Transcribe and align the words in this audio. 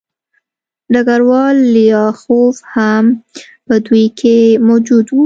ډګروال 0.93 1.57
لیاخوف 1.75 2.55
هم 2.73 3.05
په 3.67 3.75
دوی 3.85 4.05
کې 4.19 4.37
موجود 4.67 5.07
و 5.11 5.17